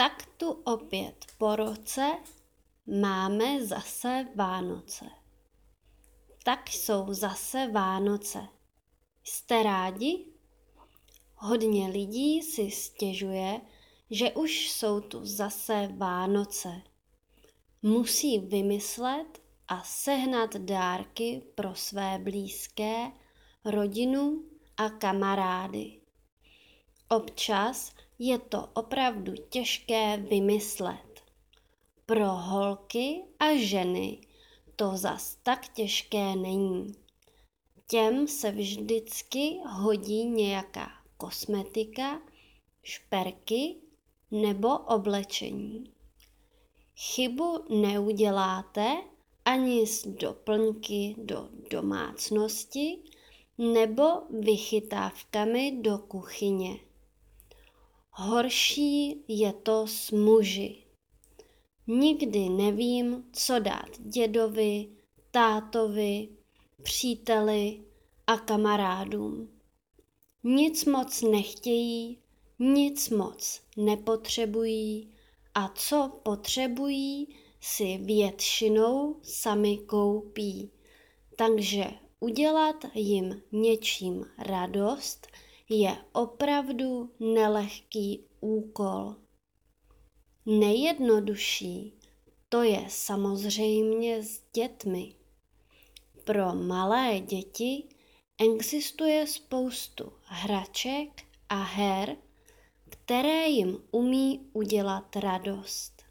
[0.00, 2.18] Tak tu opět po roce
[3.00, 5.04] máme zase Vánoce.
[6.44, 8.48] Tak jsou zase Vánoce.
[9.24, 10.26] Jste rádi?
[11.34, 13.60] Hodně lidí si stěžuje,
[14.10, 16.82] že už jsou tu zase Vánoce.
[17.82, 23.12] Musí vymyslet a sehnat dárky pro své blízké,
[23.64, 24.44] rodinu
[24.76, 26.00] a kamarády.
[27.08, 27.92] Občas
[28.22, 31.22] je to opravdu těžké vymyslet.
[32.06, 34.18] Pro holky a ženy
[34.76, 36.92] to zas tak těžké není.
[37.86, 42.20] Těm se vždycky hodí nějaká kosmetika,
[42.82, 43.76] šperky
[44.30, 45.84] nebo oblečení.
[46.96, 48.96] Chybu neuděláte
[49.44, 52.98] ani s doplňky do domácnosti
[53.58, 54.04] nebo
[54.40, 56.89] vychytávkami do kuchyně.
[58.22, 60.76] Horší je to s muži.
[61.86, 64.88] Nikdy nevím, co dát dědovi,
[65.30, 66.28] tátovi,
[66.82, 67.80] příteli
[68.26, 69.48] a kamarádům.
[70.44, 72.18] Nic moc nechtějí,
[72.58, 75.12] nic moc nepotřebují
[75.54, 77.28] a co potřebují,
[77.60, 80.70] si většinou sami koupí.
[81.36, 81.84] Takže
[82.20, 85.26] udělat jim něčím radost
[85.70, 89.14] je opravdu nelehký úkol.
[90.46, 92.00] Nejjednodušší
[92.48, 95.14] to je samozřejmě s dětmi.
[96.24, 97.84] Pro malé děti
[98.38, 102.16] existuje spoustu hraček a her,
[102.88, 106.02] které jim umí udělat radost.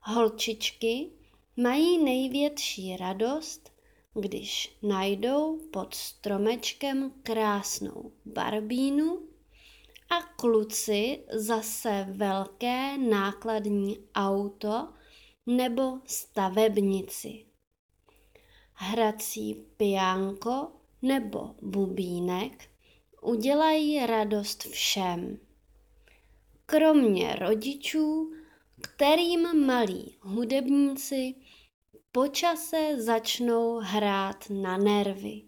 [0.00, 1.10] Holčičky
[1.56, 3.73] mají největší radost,
[4.14, 9.22] když najdou pod stromečkem krásnou barbínu
[10.10, 14.88] a kluci zase velké nákladní auto
[15.46, 17.46] nebo stavebnici.
[18.72, 20.72] Hrací piánko
[21.02, 22.68] nebo bubínek
[23.22, 25.38] udělají radost všem.
[26.66, 28.32] Kromě rodičů,
[28.80, 31.34] kterým malí hudebníci
[32.14, 35.42] počase začnou hrát na nervy.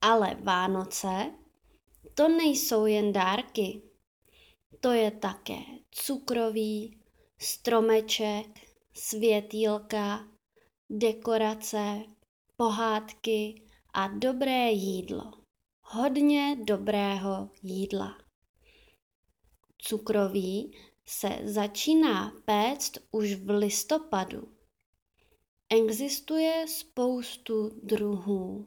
[0.00, 1.30] Ale Vánoce
[2.14, 3.82] to nejsou jen dárky.
[4.80, 5.58] To je také
[5.90, 7.00] cukrový,
[7.38, 8.46] stromeček,
[8.92, 10.28] světýlka,
[10.90, 12.02] dekorace,
[12.56, 13.62] pohádky
[13.94, 15.32] a dobré jídlo.
[15.82, 18.18] Hodně dobrého jídla.
[19.78, 24.57] Cukrový se začíná péct už v listopadu.
[25.70, 28.66] Existuje spoustu druhů.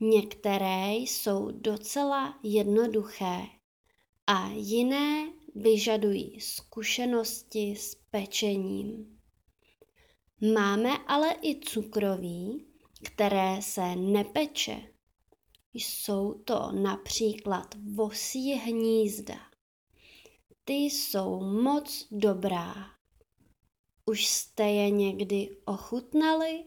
[0.00, 3.40] Některé jsou docela jednoduché
[4.26, 9.20] a jiné vyžadují zkušenosti s pečením.
[10.54, 12.66] Máme ale i cukroví,
[13.04, 14.82] které se nepeče.
[15.74, 19.36] Jsou to například vosí hnízda.
[20.64, 22.99] Ty jsou moc dobrá.
[24.10, 26.64] Už jste je někdy ochutnali?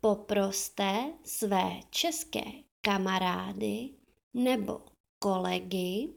[0.00, 2.42] Poproste své české
[2.80, 3.90] kamarády
[4.34, 4.80] nebo
[5.18, 6.14] kolegy,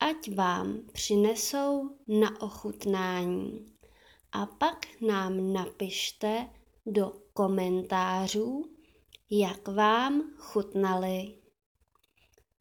[0.00, 3.72] ať vám přinesou na ochutnání.
[4.32, 6.50] A pak nám napište
[6.86, 8.64] do komentářů,
[9.30, 11.38] jak vám chutnali.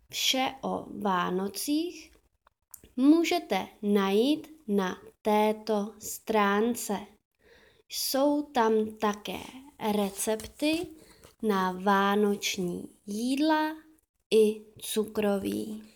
[0.09, 2.11] Vše o Vánocích
[2.95, 6.97] můžete najít na této stránce.
[7.89, 9.39] Jsou tam také
[9.91, 10.87] recepty
[11.41, 13.75] na vánoční jídla
[14.31, 15.92] i cukroví.